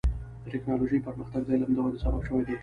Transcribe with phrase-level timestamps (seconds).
[0.43, 2.55] د ټکنالوجۍ پرمختګ د علم د ودې سبب شوی دی.